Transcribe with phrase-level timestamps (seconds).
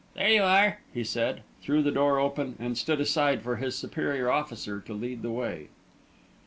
[0.15, 4.31] "There you are," he said, threw the door open, and stood aside for his superior
[4.31, 5.67] officer to lead the way.